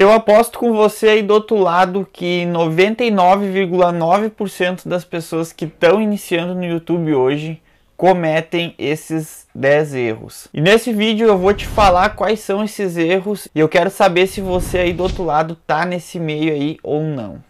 Eu 0.00 0.12
aposto 0.12 0.60
com 0.60 0.74
você 0.74 1.08
aí 1.08 1.24
do 1.24 1.34
outro 1.34 1.56
lado 1.56 2.06
que 2.12 2.46
99,9% 2.46 4.86
das 4.86 5.04
pessoas 5.04 5.52
que 5.52 5.64
estão 5.64 6.00
iniciando 6.00 6.54
no 6.54 6.64
YouTube 6.64 7.12
hoje 7.12 7.60
cometem 7.96 8.76
esses 8.78 9.48
10 9.52 9.94
erros. 9.96 10.46
E 10.54 10.60
nesse 10.60 10.92
vídeo 10.92 11.26
eu 11.26 11.36
vou 11.36 11.52
te 11.52 11.66
falar 11.66 12.10
quais 12.10 12.38
são 12.38 12.62
esses 12.62 12.96
erros 12.96 13.48
e 13.52 13.58
eu 13.58 13.68
quero 13.68 13.90
saber 13.90 14.28
se 14.28 14.40
você 14.40 14.78
aí 14.78 14.92
do 14.92 15.02
outro 15.02 15.24
lado 15.24 15.56
tá 15.66 15.84
nesse 15.84 16.20
meio 16.20 16.52
aí 16.52 16.78
ou 16.80 17.02
não. 17.02 17.42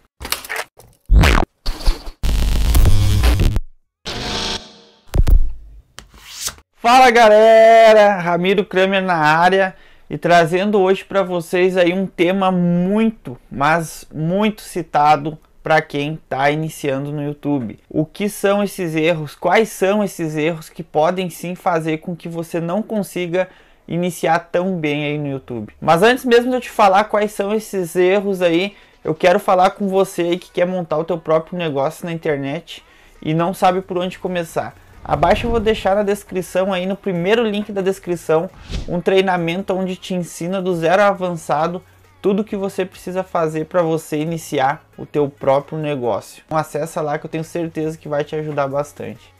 Fala 6.77 7.11
galera, 7.11 8.17
Ramiro 8.17 8.65
Kramer 8.65 9.03
na 9.03 9.17
área 9.17 9.75
e 10.09 10.17
trazendo 10.17 10.79
hoje 10.79 11.05
para 11.05 11.21
vocês 11.21 11.77
aí 11.77 11.93
um 11.93 12.07
tema 12.07 12.51
muito, 12.51 13.37
mas 13.51 14.07
muito 14.13 14.61
citado 14.61 15.37
para 15.61 15.81
quem 15.81 16.13
está 16.15 16.49
iniciando 16.49 17.11
no 17.11 17.23
YouTube. 17.23 17.77
O 17.89 18.05
que 18.05 18.27
são 18.27 18.63
esses 18.63 18.95
erros? 18.95 19.35
Quais 19.35 19.69
são 19.69 20.03
esses 20.03 20.35
erros 20.35 20.69
que 20.69 20.81
podem 20.81 21.29
sim 21.29 21.53
fazer 21.53 21.99
com 21.99 22.15
que 22.15 22.27
você 22.27 22.59
não 22.59 22.81
consiga 22.81 23.47
iniciar 23.87 24.39
tão 24.51 24.77
bem 24.77 25.05
aí 25.05 25.17
no 25.17 25.27
YouTube? 25.27 25.73
Mas 25.79 26.01
antes 26.01 26.25
mesmo 26.25 26.49
de 26.49 26.57
eu 26.57 26.61
te 26.61 26.69
falar 26.69 27.03
quais 27.03 27.31
são 27.33 27.53
esses 27.53 27.95
erros 27.95 28.41
aí, 28.41 28.75
eu 29.03 29.13
quero 29.13 29.39
falar 29.39 29.71
com 29.71 29.87
você 29.87 30.23
aí 30.23 30.37
que 30.39 30.51
quer 30.51 30.65
montar 30.65 30.97
o 30.97 31.03
teu 31.03 31.17
próprio 31.17 31.57
negócio 31.57 32.05
na 32.05 32.11
internet 32.11 32.83
e 33.21 33.33
não 33.33 33.53
sabe 33.53 33.81
por 33.81 33.97
onde 33.97 34.17
começar. 34.17 34.73
Abaixo 35.03 35.47
eu 35.47 35.51
vou 35.51 35.59
deixar 35.59 35.95
na 35.95 36.03
descrição 36.03 36.71
aí 36.71 36.85
no 36.85 36.95
primeiro 36.95 37.43
link 37.43 37.71
da 37.71 37.81
descrição 37.81 38.49
um 38.87 38.99
treinamento 39.01 39.73
onde 39.73 39.95
te 39.95 40.13
ensina 40.13 40.61
do 40.61 40.75
zero 40.75 41.01
avançado 41.01 41.81
tudo 42.21 42.43
que 42.43 42.55
você 42.55 42.85
precisa 42.85 43.23
fazer 43.23 43.65
para 43.65 43.81
você 43.81 44.17
iniciar 44.17 44.83
o 44.97 45.05
teu 45.05 45.29
próprio 45.29 45.77
negócio. 45.77 46.43
Então, 46.45 46.57
acessa 46.57 47.01
lá 47.01 47.17
que 47.17 47.25
eu 47.25 47.29
tenho 47.29 47.43
certeza 47.43 47.97
que 47.97 48.09
vai 48.09 48.23
te 48.23 48.35
ajudar 48.35 48.67
bastante. 48.67 49.33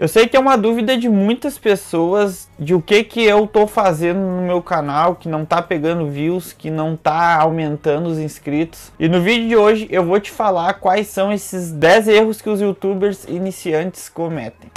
Eu 0.00 0.06
sei 0.06 0.28
que 0.28 0.36
é 0.36 0.40
uma 0.40 0.56
dúvida 0.56 0.96
de 0.96 1.08
muitas 1.08 1.58
pessoas 1.58 2.48
de 2.56 2.72
o 2.72 2.80
que 2.80 3.02
que 3.02 3.24
eu 3.24 3.48
tô 3.48 3.66
fazendo 3.66 4.20
no 4.20 4.42
meu 4.42 4.62
canal, 4.62 5.16
que 5.16 5.28
não 5.28 5.44
tá 5.44 5.60
pegando 5.60 6.06
views, 6.06 6.52
que 6.52 6.70
não 6.70 6.96
tá 6.96 7.36
aumentando 7.40 8.08
os 8.08 8.16
inscritos. 8.16 8.92
E 8.96 9.08
no 9.08 9.20
vídeo 9.20 9.48
de 9.48 9.56
hoje 9.56 9.88
eu 9.90 10.04
vou 10.04 10.20
te 10.20 10.30
falar 10.30 10.74
quais 10.74 11.08
são 11.08 11.32
esses 11.32 11.72
10 11.72 12.06
erros 12.06 12.40
que 12.40 12.48
os 12.48 12.60
youtubers 12.60 13.24
iniciantes 13.24 14.08
cometem. 14.08 14.70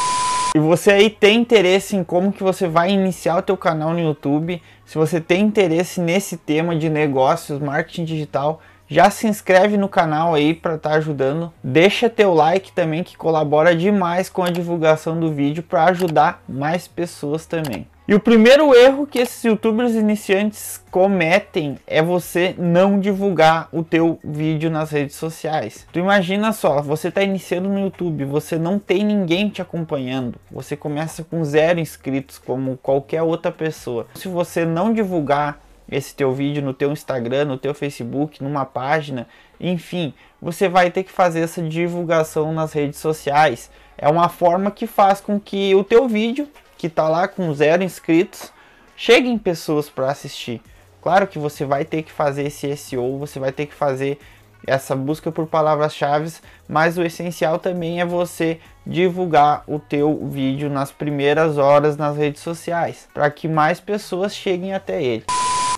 E 0.56 0.60
você 0.60 0.92
aí 0.92 1.10
tem 1.12 1.40
interesse 1.40 1.96
em 1.96 2.04
como 2.04 2.32
que 2.32 2.42
você 2.42 2.68
vai 2.68 2.90
iniciar 2.90 3.38
o 3.38 3.42
teu 3.44 3.56
canal 3.56 3.94
no 3.94 4.00
YouTube, 4.00 4.60
se 4.84 4.98
você 4.98 5.22
tem 5.22 5.46
interesse 5.46 6.02
nesse 6.02 6.36
tema 6.36 6.76
de 6.76 6.90
negócios, 6.90 7.60
marketing 7.60 8.06
digital, 8.06 8.60
já 8.92 9.10
se 9.10 9.26
inscreve 9.26 9.78
no 9.78 9.88
canal 9.88 10.36
aí 10.36 10.54
para 10.54 10.76
estar 10.76 10.90
tá 10.90 10.96
ajudando. 10.98 11.52
Deixa 11.64 12.10
teu 12.10 12.34
like 12.34 12.74
também 12.74 13.04
que 13.04 13.16
colabora 13.16 13.74
demais 13.74 14.28
com 14.28 14.44
a 14.44 14.50
divulgação 14.50 15.18
do 15.18 15.32
vídeo 15.32 15.64
para 15.64 15.86
ajudar 15.86 16.44
mais 16.48 16.90
pessoas 16.90 17.46
também. 17.46 17.88
E 18.06 18.14
o 18.14 18.20
primeiro 18.20 18.76
erro 18.76 19.08
que 19.08 19.20
esses 19.20 19.42
youtubers 19.42 19.94
iniciantes 19.94 20.84
cometem 20.92 21.78
é 21.88 22.02
você 22.02 22.54
não 22.58 23.00
divulgar 23.00 23.70
o 23.72 23.82
teu 23.82 24.20
vídeo 24.22 24.70
nas 24.70 24.92
redes 24.92 25.16
sociais. 25.16 25.88
Tu 25.94 26.00
imagina 26.00 26.52
só, 26.52 26.82
você 26.82 27.08
está 27.08 27.24
iniciando 27.24 27.70
no 27.70 27.80
YouTube, 27.80 28.26
você 28.26 28.58
não 28.58 28.78
tem 28.78 29.06
ninguém 29.06 29.48
te 29.48 29.62
acompanhando, 29.62 30.38
você 30.52 30.76
começa 30.76 31.24
com 31.24 31.46
zero 31.46 31.80
inscritos 31.80 32.38
como 32.38 32.76
qualquer 32.76 33.22
outra 33.22 33.50
pessoa. 33.54 34.06
Se 34.16 34.28
você 34.28 34.66
não 34.66 34.92
divulgar 34.92 35.62
esse 35.92 36.16
teu 36.16 36.34
vídeo 36.34 36.64
no 36.64 36.74
teu 36.74 36.92
Instagram, 36.92 37.46
no 37.46 37.58
teu 37.58 37.74
Facebook, 37.74 38.42
numa 38.42 38.66
página, 38.66 39.28
enfim, 39.60 40.14
você 40.42 40.70
vai 40.70 40.90
ter 40.90 41.04
que 41.04 41.12
fazer 41.12 41.42
essa 41.42 41.62
divulgação 41.62 42.54
nas 42.54 42.74
redes 42.74 43.00
sociais. 43.00 43.70
É 43.98 44.08
uma 44.08 44.30
forma 44.30 44.72
que 44.72 44.88
faz 44.88 45.20
com 45.20 45.40
que 45.40 45.76
o 45.76 45.84
teu 45.84 46.08
vídeo 46.08 46.48
que 46.82 46.88
está 46.88 47.08
lá 47.08 47.28
com 47.28 47.54
zero 47.54 47.84
inscritos, 47.84 48.52
cheguem 48.98 49.38
pessoas 49.38 49.88
para 49.88 50.10
assistir. 50.10 50.60
Claro 51.00 51.28
que 51.28 51.38
você 51.38 51.64
vai 51.64 51.86
ter 51.86 52.02
que 52.02 52.12
fazer 52.12 52.48
esse 52.48 52.76
SEO, 52.76 53.20
você 53.20 53.40
vai 53.40 53.52
ter 53.52 53.68
que 53.68 53.74
fazer 53.76 54.18
essa 54.66 54.96
busca 54.96 55.32
por 55.32 55.46
palavras-chave, 55.46 56.32
mas 56.68 56.98
o 56.98 57.04
essencial 57.04 57.60
também 57.60 58.02
é 58.02 58.06
você 58.06 58.60
divulgar 58.84 59.64
o 59.68 59.78
teu 59.78 60.26
vídeo 60.26 60.72
nas 60.72 60.92
primeiras 60.92 61.60
horas 61.60 61.98
nas 61.98 62.18
redes 62.18 62.42
sociais, 62.42 63.08
para 63.14 63.30
que 63.30 63.48
mais 63.48 63.80
pessoas 63.80 64.36
cheguem 64.36 64.74
até 64.74 65.04
ele. 65.04 65.26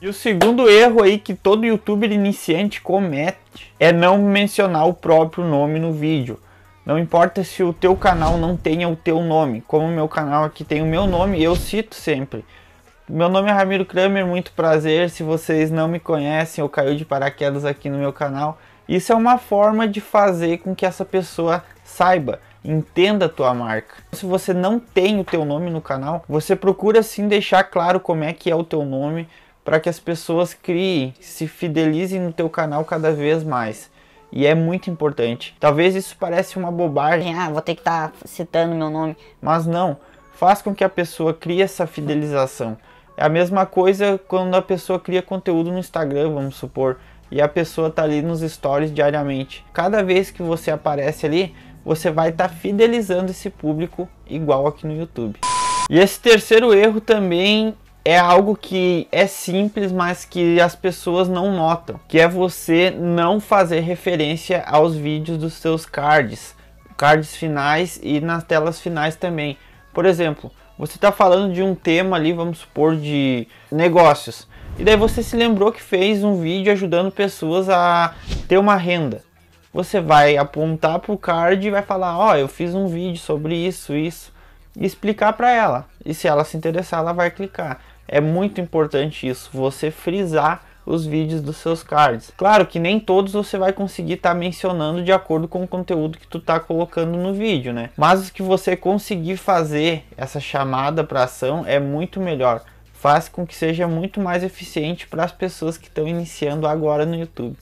E 0.04 0.08
o 0.10 0.12
segundo 0.12 0.70
erro 0.70 1.02
aí 1.02 1.18
que 1.18 1.34
todo 1.34 1.66
youtuber 1.66 2.12
iniciante 2.12 2.82
comete 2.82 3.74
é 3.80 3.94
não 3.94 4.18
mencionar 4.18 4.86
o 4.86 4.94
próprio 4.94 5.46
nome 5.46 5.80
no 5.80 5.94
vídeo. 5.94 6.38
Não 6.86 7.00
importa 7.00 7.42
se 7.42 7.64
o 7.64 7.72
teu 7.72 7.96
canal 7.96 8.38
não 8.38 8.58
tenha 8.58 8.90
o 8.90 8.98
teu 8.98 9.22
nome, 9.22 9.62
como 9.62 9.86
o 9.86 9.96
meu 9.96 10.10
canal 10.10 10.44
aqui 10.44 10.66
tem 10.66 10.82
o 10.82 10.86
meu 10.86 11.08
nome, 11.08 11.42
eu 11.42 11.56
cito 11.56 11.96
sempre. 11.96 12.44
Meu 13.08 13.30
nome 13.30 13.50
é 13.50 13.54
Ramiro 13.54 13.86
Kramer, 13.86 14.28
muito 14.28 14.52
prazer. 14.52 15.10
Se 15.10 15.24
vocês 15.24 15.72
não 15.72 15.88
me 15.88 16.02
conhecem 16.02 16.62
ou 16.62 16.70
caiu 16.70 16.98
de 16.98 17.06
paraquedas 17.06 17.64
aqui 17.64 17.90
no 17.90 17.98
meu 17.98 18.12
canal, 18.12 18.60
isso 18.90 19.14
é 19.14 19.16
uma 19.16 19.38
forma 19.38 19.88
de 19.88 20.02
fazer 20.02 20.58
com 20.58 20.76
que 20.76 20.86
essa 20.86 21.06
pessoa 21.06 21.64
saiba, 21.82 22.42
entenda 22.62 23.28
a 23.28 23.30
tua 23.30 23.54
marca. 23.54 23.96
Se 24.12 24.26
você 24.26 24.54
não 24.54 24.82
tem 24.82 25.18
o 25.18 25.24
teu 25.24 25.46
nome 25.46 25.70
no 25.70 25.80
canal, 25.80 26.26
você 26.28 26.58
procura 26.58 27.02
sim 27.02 27.30
deixar 27.30 27.64
claro 27.64 28.02
como 28.02 28.26
é 28.26 28.34
que 28.34 28.52
é 28.52 28.56
o 28.56 28.66
teu 28.66 28.84
nome 28.84 29.30
para 29.64 29.80
que 29.80 29.90
as 29.90 30.00
pessoas 30.00 30.54
criem, 30.54 31.14
se 31.20 31.48
fidelizem 31.48 32.20
no 32.20 32.34
teu 32.34 32.50
canal 32.50 32.84
cada 32.84 33.12
vez 33.12 33.44
mais 33.44 33.92
e 34.36 34.48
é 34.48 34.56
muito 34.56 34.90
importante. 34.90 35.56
Talvez 35.60 35.96
isso 35.96 36.18
pareça 36.18 36.58
uma 36.58 36.72
bobagem, 36.72 37.36
ah, 37.36 37.52
vou 37.52 37.62
ter 37.62 37.76
que 37.76 37.82
estar 37.82 38.10
tá 38.10 38.14
citando 38.26 38.74
meu 38.74 38.90
nome, 38.90 39.16
mas 39.40 39.68
não. 39.68 39.96
Faz 40.34 40.60
com 40.60 40.74
que 40.74 40.84
a 40.84 40.90
pessoa 40.90 41.36
crie 41.36 41.62
essa 41.62 41.86
fidelização. 41.86 42.76
É 43.16 43.24
a 43.24 43.30
mesma 43.30 43.68
coisa 43.68 44.20
quando 44.28 44.56
a 44.56 44.62
pessoa 44.62 45.00
cria 45.00 45.22
conteúdo 45.22 45.72
no 45.72 45.78
Instagram, 45.78 46.34
vamos 46.34 46.56
supor, 46.56 46.98
e 47.30 47.40
a 47.40 47.48
pessoa 47.48 47.92
tá 47.92 48.02
ali 48.02 48.24
nos 48.24 48.42
stories 48.42 48.92
diariamente. 48.92 49.64
Cada 49.72 50.04
vez 50.04 50.32
que 50.32 50.42
você 50.42 50.72
aparece 50.72 51.28
ali, 51.28 51.56
você 51.86 52.10
vai 52.10 52.30
estar 52.30 52.50
tá 52.50 52.54
fidelizando 52.56 53.30
esse 53.30 53.52
público 53.52 54.10
igual 54.28 54.66
aqui 54.66 54.88
no 54.88 54.98
YouTube. 54.98 55.40
E 55.92 56.00
esse 56.00 56.20
terceiro 56.20 56.74
erro 56.74 57.00
também 57.00 57.76
é 58.06 58.18
algo 58.18 58.56
que 58.56 59.08
é 59.12 59.26
simples, 59.28 59.92
mas 59.92 60.26
que 60.26 60.60
as 60.60 60.76
pessoas 60.76 61.30
não 61.30 61.56
notam, 61.56 62.00
que 62.08 62.20
é 62.20 62.28
você 62.28 62.92
não 62.92 63.40
fazer 63.40 63.80
referência 63.80 64.64
aos 64.68 64.96
vídeos 64.96 65.38
dos 65.38 65.54
seus 65.54 65.86
cards, 65.86 66.56
cards 66.98 67.36
finais 67.36 68.00
e 68.04 68.20
nas 68.20 68.44
telas 68.44 68.80
finais 68.82 69.16
também. 69.16 69.58
Por 69.94 70.06
exemplo, 70.06 70.52
você 70.78 70.96
está 70.96 71.12
falando 71.12 71.54
de 71.54 71.64
um 71.64 71.76
tema 71.76 72.18
ali, 72.18 72.34
vamos 72.34 72.60
supor, 72.60 72.96
de 72.96 73.48
negócios, 73.72 74.48
e 74.78 74.84
daí 74.84 74.98
você 74.98 75.22
se 75.22 75.36
lembrou 75.36 75.72
que 75.72 75.82
fez 75.82 76.24
um 76.24 76.42
vídeo 76.42 76.72
ajudando 76.72 77.12
pessoas 77.12 77.70
a 77.70 78.16
ter 78.48 78.58
uma 78.58 78.76
renda. 78.76 79.22
Você 79.72 80.02
vai 80.02 80.36
apontar 80.36 81.00
para 81.00 81.12
o 81.12 81.18
card 81.18 81.66
e 81.66 81.72
vai 81.72 81.84
falar: 81.84 82.18
Ó, 82.18 82.32
oh, 82.32 82.36
eu 82.36 82.48
fiz 82.48 82.74
um 82.74 82.88
vídeo 82.88 83.20
sobre 83.20 83.56
isso, 83.56 83.96
isso, 83.96 84.34
e 84.76 84.86
explicar 84.86 85.34
para 85.34 85.52
ela. 85.52 85.86
E 86.04 86.14
se 86.14 86.28
ela 86.28 86.44
se 86.44 86.58
interessar, 86.58 87.00
ela 87.00 87.14
vai 87.14 87.30
clicar. 87.30 87.80
É 88.08 88.20
muito 88.20 88.60
importante 88.60 89.28
isso, 89.28 89.50
você 89.54 89.90
frisar 89.90 90.64
os 90.86 91.06
vídeos 91.06 91.42
dos 91.42 91.58
seus 91.58 91.82
cards. 91.82 92.32
Claro 92.36 92.66
que 92.66 92.80
nem 92.80 93.00
todos 93.00 93.34
você 93.34 93.58
vai 93.58 93.72
conseguir 93.72 94.14
estar 94.14 94.30
tá 94.30 94.36
mencionando 94.36 95.04
de 95.04 95.12
acordo 95.12 95.48
com 95.48 95.64
o 95.64 95.68
conteúdo 95.68 96.18
que 96.18 96.28
tu 96.28 96.38
está 96.38 96.60
colocando 96.60 97.18
no 97.18 97.34
vídeo, 97.34 97.74
né? 97.74 97.90
Mas 97.98 98.22
os 98.22 98.30
que 98.30 98.42
você 98.42 98.76
conseguir 98.76 99.38
fazer 99.38 100.04
essa 100.18 100.40
chamada 100.40 101.04
para 101.04 101.24
ação 101.24 101.64
é 101.66 101.80
muito 101.80 102.20
melhor. 102.20 102.62
Faz 102.94 103.28
com 103.28 103.46
que 103.46 103.56
seja 103.56 103.88
muito 103.88 104.20
mais 104.20 104.44
eficiente 104.44 105.08
para 105.08 105.24
as 105.24 105.32
pessoas 105.32 105.78
que 105.78 105.88
estão 105.88 106.08
iniciando 106.08 106.68
agora 106.68 107.06
no 107.06 107.16
YouTube. 107.16 107.58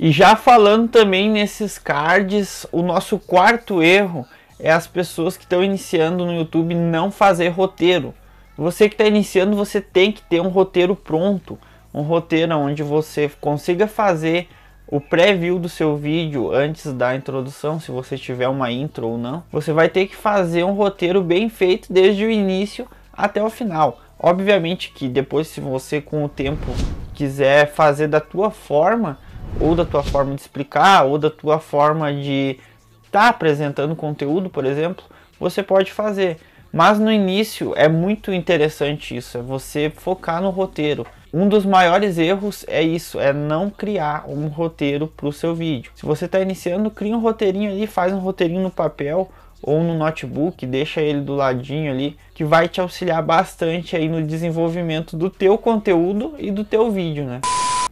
E 0.00 0.12
já 0.12 0.36
falando 0.36 0.88
também 0.88 1.30
nesses 1.30 1.78
cards, 1.78 2.66
o 2.70 2.82
nosso 2.82 3.18
quarto 3.18 3.82
erro 3.82 4.26
é 4.58 4.70
as 4.70 4.86
pessoas 4.86 5.36
que 5.36 5.44
estão 5.44 5.64
iniciando 5.64 6.24
no 6.24 6.34
YouTube 6.34 6.74
não 6.74 7.10
fazer 7.10 7.48
roteiro. 7.48 8.14
Você 8.56 8.88
que 8.88 8.94
está 8.94 9.04
iniciando, 9.04 9.54
você 9.54 9.80
tem 9.80 10.10
que 10.10 10.22
ter 10.22 10.40
um 10.40 10.48
roteiro 10.48 10.96
pronto, 10.96 11.58
um 11.92 12.02
roteiro 12.02 12.56
onde 12.56 12.82
você 12.82 13.30
consiga 13.40 13.86
fazer 13.86 14.48
o 14.88 15.00
preview 15.00 15.58
do 15.58 15.68
seu 15.68 15.96
vídeo 15.96 16.52
antes 16.52 16.92
da 16.92 17.14
introdução, 17.14 17.80
se 17.80 17.90
você 17.90 18.16
tiver 18.16 18.48
uma 18.48 18.70
intro 18.70 19.08
ou 19.08 19.18
não. 19.18 19.42
Você 19.52 19.72
vai 19.72 19.88
ter 19.88 20.06
que 20.06 20.16
fazer 20.16 20.64
um 20.64 20.72
roteiro 20.72 21.22
bem 21.22 21.48
feito 21.48 21.92
desde 21.92 22.24
o 22.24 22.30
início 22.30 22.86
até 23.12 23.42
o 23.42 23.50
final. 23.50 24.00
Obviamente 24.18 24.90
que 24.92 25.08
depois 25.08 25.48
se 25.48 25.60
você 25.60 26.00
com 26.00 26.24
o 26.24 26.28
tempo 26.28 26.66
quiser 27.14 27.72
fazer 27.72 28.08
da 28.08 28.20
tua 28.20 28.50
forma, 28.50 29.18
ou 29.60 29.74
da 29.74 29.84
tua 29.84 30.02
forma 30.02 30.34
de 30.34 30.40
explicar, 30.40 31.04
ou 31.04 31.18
da 31.18 31.30
tua 31.30 31.58
forma 31.58 32.12
de 32.12 32.58
estar 33.04 33.20
tá 33.20 33.28
apresentando 33.28 33.96
conteúdo, 33.96 34.48
por 34.48 34.64
exemplo, 34.64 35.04
você 35.38 35.62
pode 35.62 35.92
fazer 35.92 36.38
Mas 36.76 36.98
no 36.98 37.10
início 37.10 37.72
é 37.74 37.88
muito 37.88 38.30
interessante 38.30 39.16
isso, 39.16 39.38
é 39.38 39.40
você 39.40 39.90
focar 39.96 40.42
no 40.42 40.50
roteiro. 40.50 41.06
Um 41.32 41.48
dos 41.48 41.64
maiores 41.64 42.18
erros 42.18 42.66
é 42.68 42.82
isso, 42.82 43.18
é 43.18 43.32
não 43.32 43.70
criar 43.70 44.26
um 44.28 44.46
roteiro 44.48 45.06
para 45.06 45.26
o 45.26 45.32
seu 45.32 45.54
vídeo. 45.54 45.90
Se 45.94 46.04
você 46.04 46.26
está 46.26 46.38
iniciando, 46.38 46.90
cria 46.90 47.16
um 47.16 47.20
roteirinho 47.20 47.70
ali, 47.70 47.86
faz 47.86 48.12
um 48.12 48.18
roteirinho 48.18 48.60
no 48.60 48.70
papel 48.70 49.30
ou 49.62 49.82
no 49.82 49.94
notebook, 49.94 50.66
deixa 50.66 51.00
ele 51.00 51.22
do 51.22 51.34
ladinho 51.34 51.90
ali, 51.90 52.14
que 52.34 52.44
vai 52.44 52.68
te 52.68 52.78
auxiliar 52.78 53.22
bastante 53.22 53.96
aí 53.96 54.06
no 54.06 54.22
desenvolvimento 54.22 55.16
do 55.16 55.30
teu 55.30 55.56
conteúdo 55.56 56.34
e 56.38 56.50
do 56.50 56.62
teu 56.62 56.90
vídeo, 56.90 57.24
né? 57.24 57.40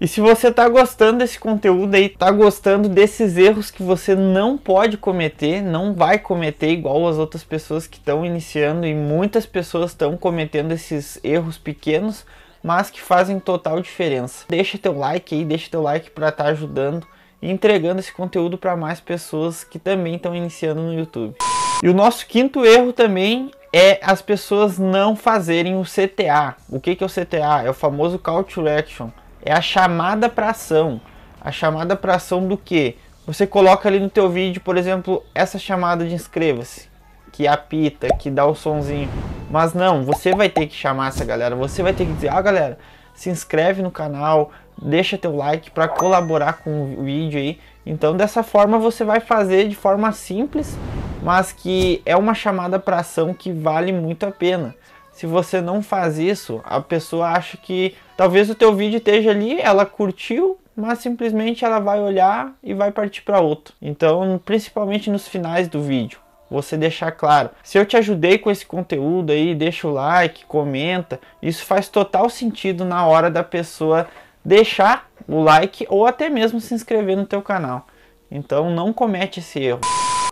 E 0.00 0.08
se 0.08 0.20
você 0.20 0.48
está 0.48 0.68
gostando 0.68 1.18
desse 1.18 1.38
conteúdo 1.38 1.94
aí, 1.94 2.06
está 2.06 2.30
gostando 2.30 2.88
desses 2.88 3.36
erros 3.36 3.70
que 3.70 3.82
você 3.82 4.14
não 4.14 4.58
pode 4.58 4.96
cometer, 4.96 5.62
não 5.62 5.94
vai 5.94 6.18
cometer 6.18 6.70
igual 6.70 7.06
as 7.06 7.16
outras 7.16 7.44
pessoas 7.44 7.86
que 7.86 7.98
estão 7.98 8.26
iniciando 8.26 8.86
e 8.86 8.94
muitas 8.94 9.46
pessoas 9.46 9.92
estão 9.92 10.16
cometendo 10.16 10.72
esses 10.72 11.18
erros 11.22 11.56
pequenos, 11.56 12.26
mas 12.62 12.90
que 12.90 13.00
fazem 13.00 13.38
total 13.38 13.80
diferença. 13.80 14.44
Deixa 14.48 14.76
teu 14.76 14.98
like 14.98 15.32
aí, 15.32 15.44
deixa 15.44 15.70
teu 15.70 15.82
like 15.82 16.10
para 16.10 16.28
estar 16.28 16.44
tá 16.44 16.50
ajudando 16.50 17.06
e 17.40 17.48
entregando 17.48 18.00
esse 18.00 18.12
conteúdo 18.12 18.58
para 18.58 18.76
mais 18.76 18.98
pessoas 18.98 19.62
que 19.62 19.78
também 19.78 20.16
estão 20.16 20.34
iniciando 20.34 20.82
no 20.82 20.92
YouTube. 20.92 21.36
E 21.82 21.88
o 21.88 21.94
nosso 21.94 22.26
quinto 22.26 22.64
erro 22.64 22.92
também 22.92 23.50
é 23.72 24.00
as 24.02 24.20
pessoas 24.20 24.76
não 24.76 25.14
fazerem 25.14 25.76
o 25.76 25.82
CTA. 25.82 26.56
O 26.68 26.80
que, 26.80 26.96
que 26.96 27.04
é 27.04 27.06
o 27.06 27.10
CTA? 27.10 27.62
É 27.64 27.70
o 27.70 27.74
famoso 27.74 28.18
Call 28.18 28.42
to 28.42 28.66
Action 28.68 29.10
é 29.44 29.52
a 29.52 29.60
chamada 29.60 30.28
para 30.28 30.50
ação. 30.50 31.00
A 31.40 31.52
chamada 31.52 31.94
para 31.94 32.14
ação 32.14 32.48
do 32.48 32.56
que? 32.56 32.96
Você 33.26 33.46
coloca 33.46 33.88
ali 33.88 34.00
no 34.00 34.08
teu 34.08 34.30
vídeo, 34.30 34.60
por 34.60 34.76
exemplo, 34.76 35.22
essa 35.34 35.58
chamada 35.58 36.06
de 36.06 36.14
inscreva-se, 36.14 36.88
que 37.30 37.46
apita, 37.46 38.08
que 38.18 38.30
dá 38.30 38.46
o 38.46 38.54
sonzinho. 38.54 39.08
Mas 39.50 39.74
não, 39.74 40.02
você 40.02 40.34
vai 40.34 40.48
ter 40.48 40.66
que 40.66 40.74
chamar 40.74 41.08
essa 41.08 41.24
galera, 41.24 41.54
você 41.54 41.82
vai 41.82 41.92
ter 41.92 42.06
que 42.06 42.12
dizer, 42.12 42.32
ah 42.32 42.40
galera, 42.40 42.78
se 43.14 43.28
inscreve 43.28 43.82
no 43.82 43.90
canal, 43.90 44.50
deixa 44.80 45.18
teu 45.18 45.36
like 45.36 45.70
para 45.70 45.88
colaborar 45.88 46.54
com 46.54 46.94
o 46.98 47.04
vídeo 47.04 47.38
aí. 47.38 47.60
Então 47.84 48.16
dessa 48.16 48.42
forma 48.42 48.78
você 48.78 49.04
vai 49.04 49.20
fazer 49.20 49.68
de 49.68 49.76
forma 49.76 50.10
simples, 50.12 50.76
mas 51.22 51.52
que 51.52 52.02
é 52.06 52.16
uma 52.16 52.34
chamada 52.34 52.78
para 52.78 53.00
ação 53.00 53.34
que 53.34 53.52
vale 53.52 53.92
muito 53.92 54.24
a 54.24 54.30
pena 54.30 54.74
se 55.14 55.26
você 55.26 55.60
não 55.60 55.80
faz 55.80 56.18
isso, 56.18 56.60
a 56.64 56.80
pessoa 56.80 57.28
acha 57.28 57.56
que 57.56 57.94
talvez 58.16 58.50
o 58.50 58.54
teu 58.54 58.74
vídeo 58.74 58.98
esteja 58.98 59.30
ali, 59.30 59.60
ela 59.60 59.86
curtiu, 59.86 60.58
mas 60.76 60.98
simplesmente 60.98 61.64
ela 61.64 61.78
vai 61.78 62.00
olhar 62.00 62.52
e 62.60 62.74
vai 62.74 62.90
partir 62.90 63.22
para 63.22 63.40
outro. 63.40 63.72
Então, 63.80 64.40
principalmente 64.44 65.08
nos 65.08 65.28
finais 65.28 65.68
do 65.68 65.80
vídeo, 65.80 66.18
você 66.50 66.76
deixar 66.76 67.12
claro. 67.12 67.50
Se 67.62 67.78
eu 67.78 67.86
te 67.86 67.96
ajudei 67.96 68.38
com 68.38 68.50
esse 68.50 68.66
conteúdo 68.66 69.30
aí, 69.30 69.54
deixa 69.54 69.86
o 69.86 69.92
like, 69.92 70.46
comenta. 70.46 71.20
Isso 71.40 71.64
faz 71.64 71.88
total 71.88 72.28
sentido 72.28 72.84
na 72.84 73.06
hora 73.06 73.30
da 73.30 73.44
pessoa 73.44 74.08
deixar 74.44 75.08
o 75.28 75.40
like 75.40 75.86
ou 75.88 76.06
até 76.06 76.28
mesmo 76.28 76.60
se 76.60 76.74
inscrever 76.74 77.16
no 77.16 77.24
teu 77.24 77.40
canal. 77.40 77.86
Então, 78.28 78.68
não 78.68 78.92
comete 78.92 79.38
esse 79.38 79.60
erro. 79.60 79.80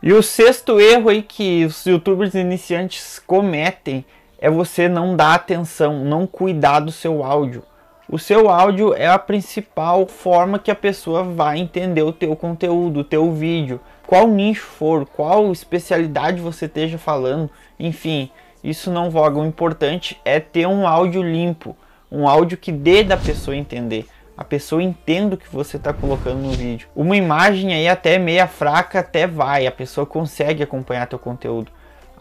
E 0.02 0.12
o 0.12 0.24
sexto 0.24 0.80
erro 0.80 1.08
aí 1.08 1.22
que 1.22 1.64
os 1.64 1.86
youtubers 1.86 2.34
iniciantes 2.34 3.20
cometem 3.24 4.04
é 4.42 4.50
você 4.50 4.88
não 4.88 5.14
dar 5.14 5.34
atenção, 5.34 6.04
não 6.04 6.26
cuidar 6.26 6.80
do 6.80 6.90
seu 6.90 7.22
áudio. 7.22 7.62
O 8.08 8.18
seu 8.18 8.50
áudio 8.50 8.92
é 8.92 9.06
a 9.06 9.16
principal 9.16 10.04
forma 10.04 10.58
que 10.58 10.68
a 10.68 10.74
pessoa 10.74 11.22
vai 11.22 11.60
entender 11.60 12.02
o 12.02 12.12
teu 12.12 12.34
conteúdo, 12.34 13.00
o 13.00 13.04
teu 13.04 13.32
vídeo, 13.32 13.78
qual 14.04 14.26
nicho 14.26 14.64
for, 14.64 15.06
qual 15.06 15.52
especialidade 15.52 16.40
você 16.40 16.64
esteja 16.66 16.98
falando, 16.98 17.48
enfim, 17.78 18.30
isso 18.64 18.90
não 18.90 19.10
voga. 19.10 19.38
O 19.38 19.46
importante 19.46 20.20
é 20.24 20.40
ter 20.40 20.66
um 20.66 20.88
áudio 20.88 21.22
limpo, 21.22 21.76
um 22.10 22.26
áudio 22.26 22.58
que 22.58 22.72
dê 22.72 23.04
da 23.04 23.16
pessoa 23.16 23.56
entender. 23.56 24.08
A 24.36 24.42
pessoa 24.42 24.82
entenda 24.82 25.36
o 25.36 25.38
que 25.38 25.48
você 25.54 25.76
está 25.76 25.92
colocando 25.92 26.40
no 26.40 26.50
vídeo. 26.50 26.88
Uma 26.96 27.16
imagem 27.16 27.72
aí 27.72 27.86
até 27.86 28.18
meia 28.18 28.48
fraca 28.48 28.98
até 28.98 29.24
vai, 29.24 29.68
a 29.68 29.72
pessoa 29.72 30.04
consegue 30.04 30.64
acompanhar 30.64 31.06
teu 31.06 31.18
conteúdo. 31.18 31.70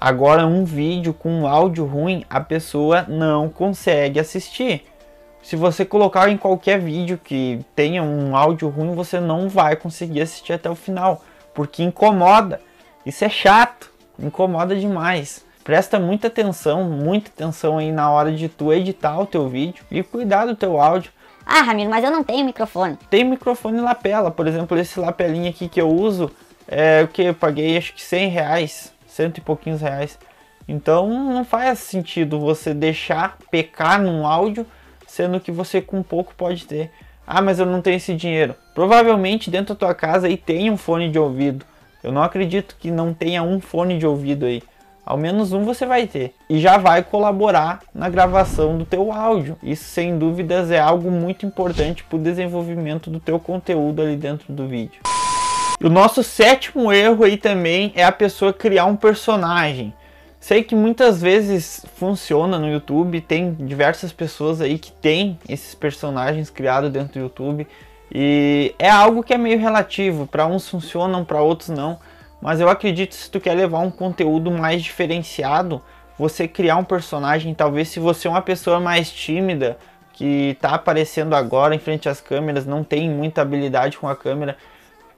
Agora, 0.03 0.47
um 0.47 0.65
vídeo 0.65 1.13
com 1.13 1.31
um 1.31 1.45
áudio 1.45 1.85
ruim, 1.85 2.25
a 2.27 2.39
pessoa 2.39 3.05
não 3.07 3.47
consegue 3.47 4.19
assistir. 4.19 4.83
Se 5.43 5.55
você 5.55 5.85
colocar 5.85 6.27
em 6.27 6.37
qualquer 6.37 6.79
vídeo 6.79 7.19
que 7.23 7.63
tenha 7.75 8.01
um 8.01 8.35
áudio 8.35 8.67
ruim, 8.67 8.95
você 8.95 9.19
não 9.19 9.47
vai 9.47 9.75
conseguir 9.75 10.21
assistir 10.21 10.53
até 10.53 10.67
o 10.67 10.73
final, 10.73 11.21
porque 11.53 11.83
incomoda. 11.83 12.59
Isso 13.05 13.23
é 13.23 13.29
chato, 13.29 13.91
incomoda 14.17 14.75
demais. 14.75 15.45
Presta 15.63 15.99
muita 15.99 16.29
atenção, 16.29 16.83
muita 16.83 17.29
atenção 17.29 17.77
aí 17.77 17.91
na 17.91 18.09
hora 18.09 18.31
de 18.31 18.49
tu 18.49 18.73
editar 18.73 19.19
o 19.19 19.27
teu 19.27 19.47
vídeo 19.47 19.83
e 19.91 20.01
cuidar 20.01 20.47
do 20.47 20.55
teu 20.55 20.81
áudio. 20.81 21.11
Ah, 21.45 21.61
Ramiro, 21.61 21.91
mas 21.91 22.03
eu 22.03 22.09
não 22.09 22.23
tenho 22.23 22.43
microfone. 22.43 22.97
Tem 23.07 23.23
microfone 23.23 23.79
lapela, 23.79 24.31
por 24.31 24.47
exemplo, 24.47 24.79
esse 24.79 24.99
lapelinho 24.99 25.51
aqui 25.51 25.69
que 25.69 25.79
eu 25.79 25.89
uso, 25.89 26.31
é 26.67 27.03
o 27.03 27.07
que 27.07 27.21
eu 27.21 27.35
paguei 27.35 27.77
acho 27.77 27.93
que 27.93 28.01
100 28.01 28.29
reais 28.29 28.90
cento 29.11 29.39
e 29.39 29.41
pouquinhos 29.41 29.81
reais. 29.81 30.17
Então 30.67 31.09
não 31.09 31.43
faz 31.43 31.79
sentido 31.79 32.39
você 32.39 32.73
deixar 32.73 33.37
pecar 33.51 34.01
num 34.01 34.25
áudio, 34.25 34.65
sendo 35.05 35.39
que 35.39 35.51
você 35.51 35.81
com 35.81 36.01
pouco 36.01 36.33
pode 36.35 36.65
ter. 36.65 36.89
Ah, 37.27 37.41
mas 37.41 37.59
eu 37.59 37.65
não 37.65 37.81
tenho 37.81 37.97
esse 37.97 38.15
dinheiro. 38.15 38.55
Provavelmente 38.73 39.51
dentro 39.51 39.73
da 39.73 39.79
tua 39.79 39.93
casa 39.93 40.27
aí 40.27 40.37
tem 40.37 40.71
um 40.71 40.77
fone 40.77 41.09
de 41.09 41.19
ouvido. 41.19 41.65
Eu 42.03 42.11
não 42.11 42.23
acredito 42.23 42.75
que 42.79 42.89
não 42.89 43.13
tenha 43.13 43.43
um 43.43 43.59
fone 43.59 43.97
de 43.97 44.07
ouvido 44.07 44.45
aí. 44.45 44.63
Ao 45.05 45.17
menos 45.17 45.51
um 45.51 45.65
você 45.65 45.85
vai 45.85 46.07
ter. 46.07 46.33
E 46.49 46.59
já 46.59 46.77
vai 46.77 47.03
colaborar 47.03 47.81
na 47.93 48.07
gravação 48.07 48.77
do 48.77 48.85
teu 48.85 49.11
áudio. 49.11 49.57
Isso 49.61 49.83
sem 49.83 50.17
dúvidas 50.17 50.71
é 50.71 50.79
algo 50.79 51.11
muito 51.11 51.45
importante 51.45 52.03
para 52.03 52.17
o 52.17 52.21
desenvolvimento 52.21 53.09
do 53.09 53.19
teu 53.19 53.39
conteúdo 53.39 54.01
ali 54.01 54.15
dentro 54.15 54.53
do 54.53 54.67
vídeo. 54.67 55.01
O 55.83 55.89
nosso 55.89 56.21
sétimo 56.21 56.93
erro 56.93 57.23
aí 57.23 57.37
também 57.37 57.91
é 57.95 58.03
a 58.03 58.11
pessoa 58.11 58.53
criar 58.53 58.85
um 58.85 58.95
personagem. 58.95 59.91
Sei 60.39 60.63
que 60.63 60.75
muitas 60.75 61.19
vezes 61.19 61.83
funciona 61.95 62.59
no 62.59 62.69
YouTube, 62.69 63.19
tem 63.19 63.55
diversas 63.55 64.13
pessoas 64.13 64.61
aí 64.61 64.77
que 64.77 64.91
têm 64.91 65.39
esses 65.49 65.73
personagens 65.73 66.51
criados 66.51 66.91
dentro 66.91 67.13
do 67.13 67.19
YouTube 67.21 67.67
e 68.13 68.75
é 68.77 68.91
algo 68.91 69.23
que 69.23 69.33
é 69.33 69.39
meio 69.39 69.57
relativo, 69.57 70.27
para 70.27 70.45
uns 70.45 70.69
funcionam, 70.69 71.25
para 71.25 71.41
outros 71.41 71.69
não. 71.69 71.97
Mas 72.39 72.59
eu 72.59 72.69
acredito 72.69 73.09
que 73.09 73.15
se 73.15 73.31
tu 73.31 73.39
quer 73.39 73.55
levar 73.55 73.79
um 73.79 73.89
conteúdo 73.89 74.51
mais 74.51 74.83
diferenciado, 74.83 75.81
você 76.15 76.47
criar 76.47 76.75
um 76.75 76.83
personagem, 76.83 77.55
talvez 77.55 77.87
se 77.87 77.99
você 77.99 78.27
é 78.27 78.31
uma 78.31 78.41
pessoa 78.43 78.79
mais 78.79 79.11
tímida, 79.11 79.79
que 80.13 80.51
está 80.51 80.75
aparecendo 80.75 81.35
agora 81.35 81.73
em 81.73 81.79
frente 81.79 82.07
às 82.07 82.21
câmeras, 82.21 82.67
não 82.67 82.83
tem 82.83 83.09
muita 83.09 83.41
habilidade 83.41 83.97
com 83.97 84.07
a 84.07 84.15
câmera, 84.15 84.55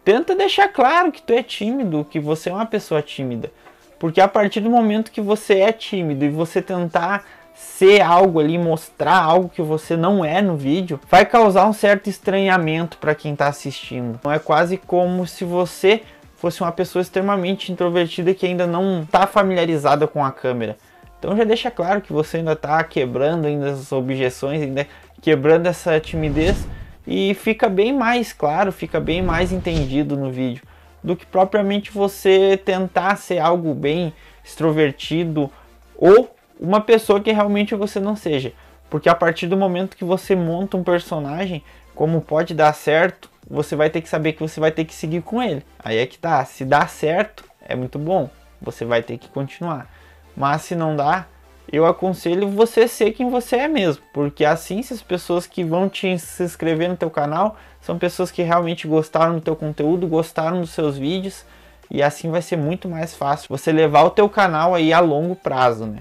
tenta 0.04 0.36
deixar 0.36 0.68
claro 0.70 1.12
que 1.12 1.22
tu 1.22 1.34
é 1.34 1.42
tímido, 1.42 2.06
que 2.10 2.20
você 2.20 2.50
é 2.50 2.54
uma 2.54 2.66
pessoa 2.66 3.02
tímida. 3.02 3.52
Porque 4.00 4.20
a 4.20 4.28
partir 4.28 4.60
do 4.60 4.70
momento 4.70 5.12
que 5.12 5.22
você 5.22 5.60
é 5.60 5.72
tímido 5.72 6.26
e 6.26 6.30
você 6.30 6.62
tentar 6.62 7.26
ser 7.56 8.02
algo 8.02 8.40
ali, 8.40 8.58
mostrar 8.58 9.18
algo 9.18 9.50
que 9.50 9.62
você 9.62 9.96
não 9.96 10.26
é 10.26 10.42
no 10.42 10.58
vídeo, 10.58 11.00
vai 11.10 11.26
causar 11.26 11.68
um 11.68 11.74
certo 11.74 12.10
estranhamento 12.10 12.98
para 12.98 13.16
quem 13.16 13.34
está 13.34 13.48
assistindo. 13.48 14.18
Então 14.20 14.32
é 14.32 14.40
quase 14.40 14.78
como 14.78 15.26
se 15.26 15.46
você 15.46 16.02
fosse 16.36 16.62
uma 16.62 16.72
pessoa 16.72 17.02
extremamente 17.02 17.72
introvertida 17.72 18.34
que 18.34 18.46
ainda 18.46 18.68
não 18.68 19.04
está 19.04 19.26
familiarizada 19.26 20.08
com 20.08 20.26
a 20.26 20.32
câmera. 20.32 20.76
Então 21.18 21.38
já 21.38 21.46
deixa 21.46 21.72
claro 21.72 22.02
que 22.02 22.12
você 22.12 22.38
ainda 22.38 22.52
está 22.52 22.84
quebrando 22.84 23.48
ainda 23.48 23.72
as 23.72 23.92
objeções, 23.94 24.62
ainda 24.62 24.86
quebrando 25.22 25.68
essa 25.68 25.98
timidez 26.02 26.68
e 27.06 27.34
fica 27.34 27.70
bem 27.70 27.94
mais 27.94 28.32
claro, 28.32 28.72
fica 28.72 29.00
bem 29.00 29.22
mais 29.22 29.52
entendido 29.52 30.16
no 30.16 30.32
vídeo 30.32 30.64
do 31.04 31.16
que 31.16 31.26
propriamente 31.26 31.92
você 31.92 32.56
tentar 32.58 33.18
ser 33.18 33.40
algo 33.40 33.74
bem 33.74 34.14
extrovertido 34.44 35.52
ou 35.98 36.34
uma 36.60 36.80
pessoa 36.80 37.20
que 37.20 37.32
realmente 37.32 37.76
você 37.76 38.00
não 38.00 38.16
seja. 38.16 38.54
Porque 38.90 39.10
a 39.10 39.16
partir 39.16 39.48
do 39.48 39.58
momento 39.58 39.98
que 39.98 40.06
você 40.06 40.36
monta 40.36 40.78
um 40.78 40.84
personagem, 40.84 41.64
como 41.94 42.22
pode 42.22 42.54
dar 42.54 42.74
certo, 42.74 43.30
você 43.50 43.76
vai 43.76 43.90
ter 43.90 44.02
que 44.02 44.08
saber 44.08 44.34
que 44.34 44.40
você 44.40 44.60
vai 44.60 44.72
ter 44.72 44.86
que 44.86 44.94
seguir 44.94 45.22
com 45.22 45.42
ele. 45.44 45.64
Aí 45.80 45.98
é 45.98 46.06
que 46.06 46.18
tá, 46.18 46.44
se 46.46 46.64
dá 46.64 46.88
certo, 46.88 47.44
é 47.62 47.76
muito 47.76 48.00
bom, 48.00 48.30
você 48.62 48.86
vai 48.86 49.02
ter 49.02 49.18
que 49.18 49.28
continuar. 49.28 49.90
Mas 50.36 50.62
se 50.62 50.76
não 50.76 50.96
dá, 50.96 51.26
eu 51.72 51.86
aconselho 51.86 52.50
você 52.50 52.88
ser 52.88 53.12
quem 53.12 53.30
você 53.30 53.56
é 53.58 53.68
mesmo, 53.68 54.04
porque 54.14 54.46
assim 54.46 54.82
se 54.82 54.94
as 54.94 55.02
pessoas 55.02 55.48
que 55.48 55.64
vão 55.64 55.90
te 55.90 56.18
se 56.20 56.44
inscrever 56.44 56.90
no 56.90 56.98
teu 56.98 57.10
canal 57.10 57.58
são 57.82 57.98
pessoas 57.98 58.32
que 58.32 58.42
realmente 58.42 58.88
gostaram 58.88 59.36
do 59.36 59.42
teu 59.42 59.56
conteúdo, 59.56 60.08
gostaram 60.08 60.62
dos 60.62 60.72
seus 60.72 60.98
vídeos 60.98 61.46
e 61.90 62.02
assim 62.02 62.30
vai 62.30 62.42
ser 62.42 62.58
muito 62.58 62.88
mais 62.90 63.14
fácil 63.14 63.48
você 63.50 63.72
levar 63.72 64.04
o 64.04 64.10
teu 64.10 64.28
canal 64.30 64.74
aí 64.74 64.92
a 64.92 65.00
longo 65.00 65.36
prazo, 65.36 65.86
né? 65.86 66.00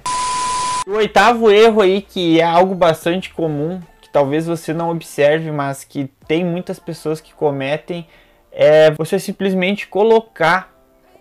O 0.86 0.92
oitavo 0.92 1.50
erro 1.50 1.80
aí 1.80 2.02
que 2.02 2.40
é 2.40 2.44
algo 2.44 2.74
bastante 2.74 3.32
comum, 3.32 3.80
que 4.00 4.08
talvez 4.08 4.46
você 4.46 4.72
não 4.72 4.90
observe, 4.90 5.50
mas 5.50 5.84
que 5.84 6.10
tem 6.26 6.44
muitas 6.44 6.78
pessoas 6.78 7.20
que 7.20 7.32
cometem, 7.32 8.06
é 8.50 8.90
você 8.90 9.18
simplesmente 9.18 9.86
colocar 9.86 10.72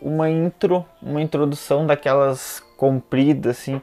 uma 0.01 0.29
intro, 0.29 0.83
uma 1.01 1.21
introdução 1.21 1.85
daquelas 1.85 2.63
comprida 2.75 3.51
assim, 3.51 3.79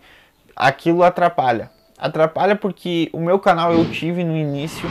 aquilo 0.59 1.05
atrapalha. 1.05 1.71
Atrapalha 1.97 2.57
porque 2.57 3.09
o 3.13 3.21
meu 3.21 3.39
canal 3.39 3.73
eu 3.73 3.89
tive 3.91 4.25
no 4.25 4.37
início 4.37 4.91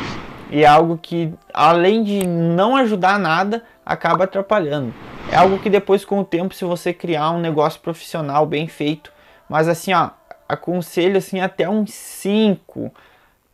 e 0.50 0.64
é 0.64 0.68
algo 0.68 0.98
que 0.98 1.34
além 1.54 2.04
de 2.04 2.26
não 2.26 2.78
ajudar 2.78 3.20
nada, 3.20 3.64
acaba 3.86 4.24
atrapalhando. 4.24 4.94
É 5.30 5.36
algo 5.36 5.60
que 5.60 5.70
depois 5.70 6.06
com 6.06 6.20
o 6.22 6.26
tempo 6.26 6.56
se 6.56 6.64
você 6.64 6.94
criar 6.94 7.32
um 7.32 7.40
negócio 7.40 7.82
profissional 7.82 8.46
bem 8.46 8.68
feito, 8.68 9.12
mas 9.50 9.68
assim, 9.68 9.94
ó, 9.94 10.12
aconselho 10.48 11.18
assim 11.18 11.42
até 11.42 11.68
uns 11.68 11.94
5 11.94 12.92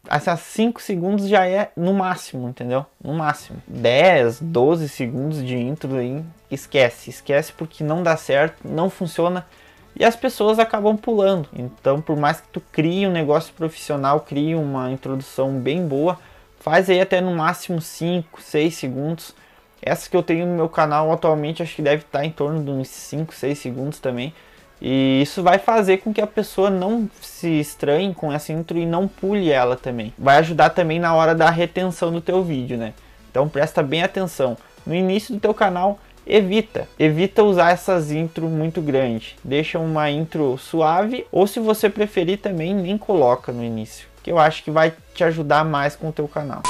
assim, 0.08 0.36
5 0.36 0.82
segundos 0.82 1.27
já 1.27 1.48
é 1.48 1.72
no 1.75 1.93
máximo, 1.93 2.50
entendeu? 2.50 2.86
No 3.03 3.13
máximo. 3.13 3.62
10, 3.67 4.41
12 4.41 4.89
segundos 4.89 5.43
de 5.43 5.58
intro 5.58 5.96
aí, 5.96 6.24
esquece. 6.51 7.10
Esquece 7.10 7.53
porque 7.53 7.84
não 7.84 8.03
dá 8.03 8.17
certo, 8.17 8.67
não 8.67 8.89
funciona 8.89 9.46
e 9.95 10.03
as 10.03 10.15
pessoas 10.15 10.59
acabam 10.59 10.97
pulando. 10.97 11.47
Então, 11.53 12.01
por 12.01 12.17
mais 12.17 12.41
que 12.41 12.47
tu 12.47 12.62
crie 12.71 13.07
um 13.07 13.12
negócio 13.12 13.53
profissional, 13.53 14.21
crie 14.21 14.55
uma 14.55 14.91
introdução 14.91 15.59
bem 15.59 15.88
boa, 15.88 16.19
faz 16.59 16.89
aí 16.89 17.00
até 17.00 17.21
no 17.21 17.35
máximo 17.35 17.81
5, 17.81 18.41
6 18.41 18.73
segundos. 18.73 19.35
Essa 19.81 20.09
que 20.09 20.15
eu 20.15 20.23
tenho 20.23 20.45
no 20.45 20.55
meu 20.55 20.69
canal 20.69 21.12
atualmente, 21.12 21.62
acho 21.62 21.75
que 21.75 21.81
deve 21.81 22.03
estar 22.03 22.23
em 22.23 22.31
torno 22.31 22.63
de 22.63 22.71
uns 22.71 22.88
5, 22.88 23.33
6 23.33 23.59
segundos 23.59 24.00
também. 24.00 24.33
E 24.81 25.21
isso 25.21 25.41
vai 25.43 25.59
fazer 25.59 26.00
com 26.00 26.13
que 26.13 26.19
a 26.19 26.27
pessoa 26.27 26.69
não 26.69 27.09
se 27.21 27.47
estranhe 27.59 28.13
com 28.13 28.33
essa 28.33 28.51
intro 28.51 28.77
e 28.77 28.85
não 28.85 29.07
pule 29.07 29.50
ela 29.50 29.77
também. 29.77 30.13
Vai 30.17 30.38
ajudar 30.38 30.71
também 30.71 31.00
na 31.00 31.13
hora 31.13 31.33
da 31.33 31.50
retenção 31.50 32.12
do 32.12 32.19
teu 32.19 32.43
vídeo, 32.43 32.77
né? 32.77 32.93
Então 33.31 33.47
presta 33.47 33.81
bem 33.81 34.03
atenção. 34.03 34.57
No 34.85 34.93
início 34.93 35.33
do 35.33 35.39
teu 35.39 35.53
canal, 35.53 36.00
evita. 36.25 36.88
Evita 36.98 37.44
usar 37.44 37.72
essas 37.72 38.12
intro 38.12 38.48
muito 38.48 38.82
grandes. 38.82 39.36
Deixa 39.44 39.80
uma 39.80 40.10
intro 40.10 40.58
suave 40.58 41.25
ou 41.32 41.48
se 41.48 41.60
você 41.60 41.89
preferir 41.89 42.39
também 42.39 42.74
nem 42.74 42.98
coloca 42.98 43.51
no 43.51 43.63
início, 43.63 44.08
que 44.22 44.32
eu 44.32 44.39
acho 44.39 44.63
que 44.63 44.72
vai 44.72 44.94
te 45.13 45.24
ajudar 45.24 45.63
mais 45.63 45.96
com 45.96 46.10
o 46.10 46.13
teu 46.13 46.27
canal. 46.27 46.63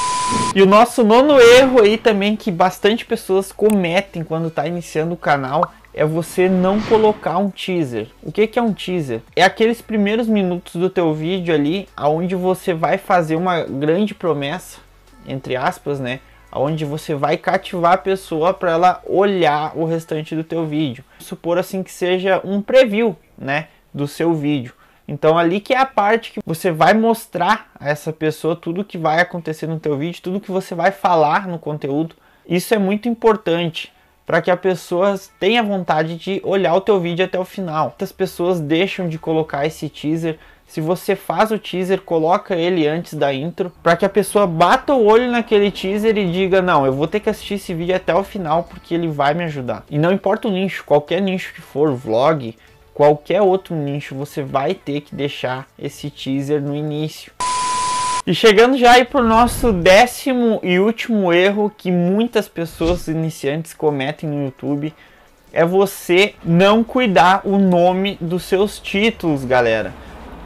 E 0.56 0.62
o 0.62 0.66
nosso 0.66 1.04
nono 1.04 1.40
erro 1.40 1.82
aí 1.82 1.98
também 1.98 2.36
que 2.36 2.52
bastante 2.52 3.06
pessoas 3.06 3.52
cometem 3.52 4.24
quando 4.24 4.48
está 4.48 4.66
iniciando 4.66 5.14
o 5.14 5.18
canal 5.18 5.72
é 5.94 6.04
você 6.04 6.50
não 6.50 6.82
colocar 6.82 7.38
um 7.38 7.50
teaser. 7.50 8.08
O 8.22 8.32
que, 8.32 8.48
que 8.48 8.58
é 8.58 8.62
um 8.62 8.74
teaser? 8.74 9.22
É 9.36 9.44
aqueles 9.44 9.82
primeiros 9.82 10.28
minutos 10.28 10.76
do 10.76 10.90
teu 10.90 11.14
vídeo 11.14 11.54
ali, 11.54 11.88
aonde 11.96 12.36
você 12.36 12.74
vai 12.74 12.98
fazer 12.98 13.36
uma 13.36 13.62
grande 13.62 14.16
promessa, 14.16 14.80
entre 15.28 15.56
aspas, 15.56 16.00
né? 16.00 16.20
Onde 16.56 16.86
você 16.86 17.16
vai 17.16 17.38
cativar 17.38 17.94
a 17.94 17.98
pessoa 17.98 18.54
para 18.54 18.72
ela 18.72 19.02
olhar 19.06 19.78
o 19.78 19.86
restante 19.86 20.36
do 20.36 20.44
teu 20.44 20.66
vídeo. 20.66 21.04
Supor 21.20 21.58
assim 21.58 21.82
que 21.82 21.92
seja 21.92 22.42
um 22.44 22.62
preview, 22.62 23.16
né, 23.38 23.68
do 23.94 24.08
seu 24.08 24.34
vídeo. 24.34 24.74
Então 25.08 25.38
ali 25.38 25.60
que 25.60 25.74
é 25.74 25.78
a 25.78 25.86
parte 25.86 26.32
que 26.32 26.40
você 26.46 26.72
vai 26.72 26.94
mostrar 26.94 27.72
a 27.80 27.90
essa 27.90 28.14
pessoa 28.14 28.56
tudo 28.56 28.86
que 28.86 28.98
vai 28.98 29.20
acontecer 29.20 29.68
no 29.68 29.80
teu 29.80 29.98
vídeo, 29.98 30.22
tudo 30.22 30.40
que 30.40 30.52
você 30.52 30.74
vai 30.74 30.92
falar 30.92 31.48
no 31.48 31.60
conteúdo. 31.60 32.16
Isso 32.48 32.74
é 32.74 32.78
muito 32.78 33.10
importante 33.10 33.92
para 34.26 34.42
que 34.42 34.50
a 34.50 34.58
pessoa 34.58 35.20
tenha 35.40 35.62
vontade 35.62 36.16
de 36.18 36.42
olhar 36.44 36.74
o 36.74 36.82
teu 36.82 37.00
vídeo 37.00 37.26
até 37.26 37.38
o 37.38 37.46
final. 37.46 37.88
Muitas 37.90 38.12
pessoas 38.12 38.60
deixam 38.60 39.10
de 39.10 39.20
colocar 39.20 39.66
esse 39.66 39.90
teaser. 39.90 40.40
Se 40.74 40.82
você 40.82 41.16
faz 41.16 41.52
o 41.52 41.60
teaser, 41.60 42.02
coloca 42.02 42.56
ele 42.56 42.88
antes 42.88 43.14
da 43.14 43.32
intro, 43.32 43.72
para 43.84 43.96
que 43.96 44.06
a 44.06 44.10
pessoa 44.10 44.48
bata 44.48 44.96
o 44.96 45.06
olho 45.06 45.30
naquele 45.30 45.70
teaser 45.70 46.18
e 46.18 46.32
diga: 46.32 46.64
"Não, 46.64 46.84
eu 46.84 46.92
vou 46.92 47.08
ter 47.08 47.20
que 47.20 47.30
assistir 47.30 47.54
esse 47.54 47.76
vídeo 47.76 47.96
até 47.96 48.12
o 48.16 48.24
final 48.24 48.64
porque 48.64 48.96
ele 48.96 49.08
vai 49.08 49.36
me 49.36 49.44
ajudar". 49.44 49.84
E 49.88 50.00
não 50.00 50.12
importa 50.12 50.48
o 50.48 50.52
nicho, 50.52 50.84
qualquer 50.84 51.22
nicho 51.22 51.54
que 51.54 51.62
for, 51.62 51.94
vlog, 51.94 52.58
qualquer 52.92 53.40
outro 53.40 53.76
nicho, 53.76 54.16
você 54.16 54.42
vai 54.42 54.74
ter 54.74 55.02
que 55.02 55.14
deixar 55.14 55.68
esse 55.78 56.10
teaser 56.10 56.60
no 56.60 56.76
início. 56.76 57.32
E 58.26 58.34
chegando 58.34 58.76
já 58.76 58.94
aí 58.94 59.06
para 59.06 59.22
o 59.22 59.28
nosso 59.28 59.72
décimo 59.72 60.60
e 60.64 60.80
último 60.80 61.32
erro 61.32 61.72
que 61.78 61.92
muitas 61.92 62.48
pessoas 62.48 63.08
iniciantes 63.08 63.76
cometem 63.76 64.28
no 64.28 64.46
YouTube 64.46 64.92
é 65.52 65.64
você 65.64 66.34
não 66.44 66.84
cuidar 66.84 67.42
o 67.46 67.60
nome 67.60 68.18
dos 68.20 68.42
seus 68.42 68.80
títulos, 68.80 69.46
galera. 69.46 69.94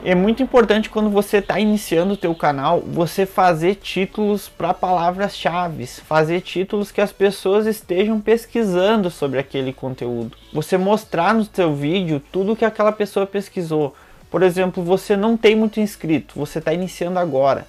É 0.03 0.15
muito 0.15 0.43
importante 0.43 0.89
quando 0.89 1.09
você 1.09 1.37
está 1.37 1.59
iniciando 1.59 2.13
o 2.13 2.17
teu 2.17 2.33
canal, 2.33 2.81
você 2.81 3.25
fazer 3.25 3.75
títulos 3.75 4.47
para 4.47 4.73
palavras-chave, 4.73 5.85
fazer 5.87 6.41
títulos 6.41 6.91
que 6.91 7.01
as 7.01 7.11
pessoas 7.11 7.65
estejam 7.65 8.21
pesquisando 8.21 9.09
sobre 9.09 9.39
aquele 9.39 9.73
conteúdo. 9.73 10.37
Você 10.53 10.77
mostrar 10.77 11.33
no 11.33 11.45
teu 11.45 11.75
vídeo 11.75 12.21
tudo 12.31 12.55
que 12.55 12.63
aquela 12.63 12.91
pessoa 12.91 13.25
pesquisou. 13.25 13.95
Por 14.29 14.43
exemplo, 14.43 14.83
você 14.83 15.17
não 15.17 15.35
tem 15.35 15.55
muito 15.55 15.79
inscrito, 15.79 16.35
você 16.37 16.59
está 16.59 16.71
iniciando 16.71 17.17
agora. 17.19 17.67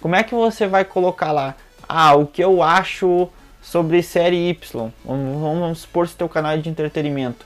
Como 0.00 0.14
é 0.14 0.22
que 0.22 0.34
você 0.34 0.66
vai 0.66 0.84
colocar 0.84 1.32
lá? 1.32 1.54
Ah, 1.88 2.14
o 2.14 2.26
que 2.26 2.42
eu 2.42 2.62
acho 2.62 3.28
sobre 3.60 4.02
série 4.02 4.48
Y. 4.50 4.92
Vamos, 5.04 5.40
vamos 5.40 5.78
supor 5.80 6.06
se 6.06 6.16
teu 6.16 6.28
canal 6.28 6.52
é 6.52 6.56
de 6.56 6.68
entretenimento. 6.68 7.44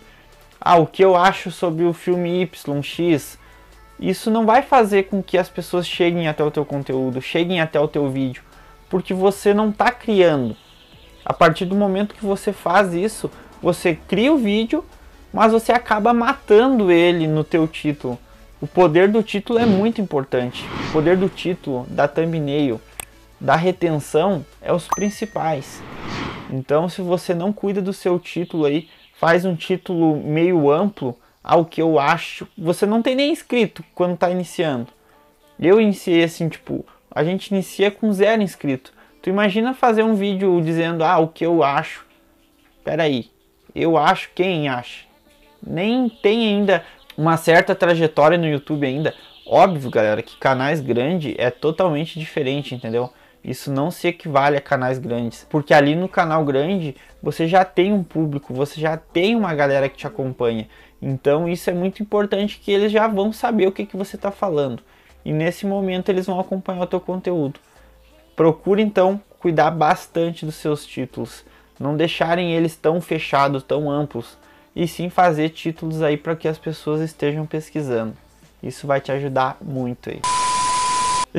Ah, 0.60 0.76
o 0.76 0.86
que 0.86 1.04
eu 1.04 1.16
acho 1.16 1.50
sobre 1.50 1.84
o 1.84 1.92
filme 1.92 2.42
Y, 2.42 2.82
X. 2.82 3.38
Isso 3.98 4.30
não 4.30 4.46
vai 4.46 4.62
fazer 4.62 5.04
com 5.04 5.22
que 5.22 5.36
as 5.36 5.48
pessoas 5.48 5.86
cheguem 5.86 6.28
até 6.28 6.44
o 6.44 6.50
teu 6.50 6.64
conteúdo, 6.64 7.20
cheguem 7.20 7.60
até 7.60 7.80
o 7.80 7.88
teu 7.88 8.08
vídeo, 8.08 8.42
porque 8.88 9.12
você 9.12 9.52
não 9.52 9.70
está 9.70 9.90
criando. 9.90 10.56
A 11.24 11.32
partir 11.32 11.64
do 11.64 11.74
momento 11.74 12.14
que 12.14 12.24
você 12.24 12.52
faz 12.52 12.94
isso, 12.94 13.30
você 13.60 13.94
cria 13.94 14.32
o 14.32 14.38
vídeo, 14.38 14.84
mas 15.32 15.52
você 15.52 15.72
acaba 15.72 16.14
matando 16.14 16.90
ele 16.90 17.26
no 17.26 17.42
teu 17.42 17.66
título. 17.66 18.18
O 18.60 18.66
poder 18.66 19.08
do 19.08 19.22
título 19.22 19.58
é 19.58 19.66
muito 19.66 20.00
importante. 20.00 20.64
O 20.88 20.92
poder 20.92 21.16
do 21.16 21.28
título, 21.28 21.86
da 21.88 22.08
thumbnail, 22.08 22.80
da 23.40 23.56
retenção 23.56 24.44
é 24.60 24.72
os 24.72 24.88
principais. 24.88 25.82
Então, 26.50 26.88
se 26.88 27.02
você 27.02 27.34
não 27.34 27.52
cuida 27.52 27.82
do 27.82 27.92
seu 27.92 28.18
título 28.18 28.64
aí, 28.64 28.88
faz 29.14 29.44
um 29.44 29.54
título 29.54 30.16
meio 30.16 30.70
amplo, 30.70 31.16
ao 31.48 31.64
que 31.64 31.80
eu 31.80 31.98
acho, 31.98 32.46
você 32.58 32.84
não 32.84 33.00
tem 33.00 33.14
nem 33.14 33.32
inscrito 33.32 33.82
quando 33.94 34.12
está 34.12 34.30
iniciando. 34.30 34.88
Eu 35.58 35.80
iniciei 35.80 36.22
assim, 36.22 36.46
tipo, 36.46 36.84
a 37.10 37.24
gente 37.24 37.46
inicia 37.46 37.90
com 37.90 38.12
zero 38.12 38.42
inscrito. 38.42 38.92
Tu 39.22 39.30
imagina 39.30 39.72
fazer 39.72 40.02
um 40.02 40.14
vídeo 40.14 40.60
dizendo, 40.60 41.02
ah, 41.02 41.18
o 41.18 41.28
que 41.28 41.46
eu 41.46 41.62
acho. 41.62 42.04
Peraí, 42.84 43.30
eu 43.74 43.96
acho 43.96 44.30
quem 44.34 44.68
acha. 44.68 45.06
Nem 45.66 46.10
tem 46.10 46.46
ainda 46.46 46.84
uma 47.16 47.38
certa 47.38 47.74
trajetória 47.74 48.36
no 48.36 48.46
YouTube 48.46 48.86
ainda. 48.86 49.14
Óbvio, 49.46 49.90
galera, 49.90 50.22
que 50.22 50.36
canais 50.36 50.82
grandes 50.82 51.34
é 51.38 51.50
totalmente 51.50 52.18
diferente, 52.20 52.74
entendeu? 52.74 53.10
Isso 53.42 53.70
não 53.72 53.90
se 53.90 54.08
equivale 54.08 54.56
a 54.56 54.60
canais 54.60 54.98
grandes, 54.98 55.46
porque 55.48 55.72
ali 55.72 55.94
no 55.94 56.08
canal 56.08 56.44
grande 56.44 56.96
você 57.22 57.46
já 57.46 57.64
tem 57.64 57.92
um 57.92 58.02
público, 58.02 58.52
você 58.52 58.80
já 58.80 58.96
tem 58.96 59.36
uma 59.36 59.54
galera 59.54 59.88
que 59.88 59.96
te 59.96 60.06
acompanha. 60.06 60.68
Então 61.00 61.48
isso 61.48 61.70
é 61.70 61.72
muito 61.72 62.02
importante 62.02 62.58
que 62.58 62.72
eles 62.72 62.90
já 62.90 63.06
vão 63.06 63.32
saber 63.32 63.66
o 63.66 63.72
que, 63.72 63.86
que 63.86 63.96
você 63.96 64.16
está 64.16 64.30
falando. 64.30 64.82
E 65.24 65.32
nesse 65.32 65.66
momento 65.66 66.08
eles 66.08 66.26
vão 66.26 66.40
acompanhar 66.40 66.82
o 66.82 66.86
teu 66.86 67.00
conteúdo. 67.00 67.60
Procure 68.34 68.82
então 68.82 69.20
cuidar 69.38 69.70
bastante 69.70 70.44
dos 70.44 70.56
seus 70.56 70.84
títulos, 70.84 71.44
não 71.78 71.96
deixarem 71.96 72.52
eles 72.52 72.76
tão 72.76 73.00
fechados, 73.00 73.62
tão 73.62 73.90
amplos 73.90 74.36
e 74.74 74.86
sim 74.86 75.08
fazer 75.08 75.50
títulos 75.50 76.02
aí 76.02 76.16
para 76.16 76.36
que 76.36 76.48
as 76.48 76.58
pessoas 76.58 77.00
estejam 77.00 77.46
pesquisando. 77.46 78.14
Isso 78.62 78.86
vai 78.86 79.00
te 79.00 79.12
ajudar 79.12 79.56
muito 79.60 80.10
aí. 80.10 80.20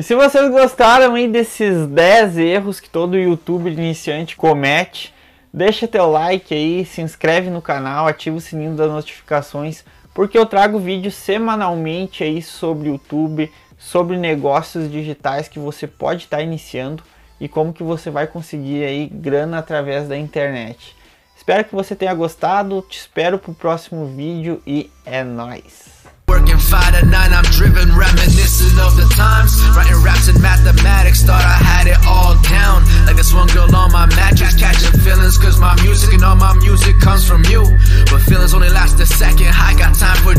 E 0.00 0.02
se 0.02 0.14
vocês 0.14 0.50
gostaram 0.50 1.14
aí 1.14 1.28
desses 1.28 1.86
10 1.86 2.38
erros 2.38 2.80
que 2.80 2.88
todo 2.88 3.18
youtuber 3.18 3.70
iniciante 3.70 4.34
comete, 4.34 5.12
deixa 5.52 5.86
teu 5.86 6.10
like 6.10 6.54
aí, 6.54 6.86
se 6.86 7.02
inscreve 7.02 7.50
no 7.50 7.60
canal, 7.60 8.06
ativa 8.06 8.34
o 8.34 8.40
sininho 8.40 8.74
das 8.74 8.90
notificações, 8.90 9.84
porque 10.14 10.38
eu 10.38 10.46
trago 10.46 10.78
vídeos 10.78 11.12
semanalmente 11.12 12.24
aí 12.24 12.40
sobre 12.40 12.88
YouTube, 12.88 13.52
sobre 13.76 14.16
negócios 14.16 14.90
digitais 14.90 15.48
que 15.48 15.58
você 15.58 15.86
pode 15.86 16.24
estar 16.24 16.38
tá 16.38 16.42
iniciando 16.42 17.02
e 17.38 17.46
como 17.46 17.74
que 17.74 17.82
você 17.82 18.08
vai 18.08 18.26
conseguir 18.26 18.82
aí 18.82 19.06
grana 19.06 19.58
através 19.58 20.08
da 20.08 20.16
internet. 20.16 20.96
Espero 21.36 21.62
que 21.62 21.74
você 21.74 21.94
tenha 21.94 22.14
gostado, 22.14 22.80
te 22.88 22.98
espero 22.98 23.38
pro 23.38 23.52
próximo 23.52 24.06
vídeo 24.06 24.62
e 24.66 24.90
é 25.04 25.22
nóis! 25.22 25.89
Working 26.40 26.56
five 26.56 26.96
to 26.96 27.04
nine, 27.04 27.36
I'm 27.36 27.44
driven, 27.52 27.92
reminiscing 27.92 28.72
of 28.80 28.96
the 28.96 29.04
times. 29.12 29.60
Writing 29.76 30.00
raps 30.00 30.28
and 30.32 30.40
mathematics, 30.40 31.20
thought 31.20 31.44
I 31.44 31.60
had 31.60 31.84
it 31.84 32.00
all 32.08 32.32
down. 32.40 32.80
Like 33.04 33.20
this 33.20 33.28
one 33.36 33.46
girl 33.52 33.68
on 33.76 33.92
my 33.92 34.08
mattress, 34.16 34.56
catching 34.56 34.96
feelings, 35.04 35.36
cause 35.36 35.60
my 35.60 35.76
music 35.84 36.16
and 36.16 36.24
all 36.24 36.36
my 36.36 36.56
music 36.64 36.98
comes 36.98 37.28
from 37.28 37.44
you. 37.52 37.68
But 38.08 38.24
feelings 38.24 38.54
only 38.56 38.70
last 38.72 38.96
a 39.00 39.04
second, 39.04 39.52
I 39.52 39.76
got 39.76 39.92
time 40.00 40.16
for 40.24 40.32